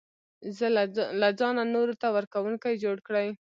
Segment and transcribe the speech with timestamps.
[1.21, 3.27] له ځانه نورو ته ورکوونکی جوړ کړي.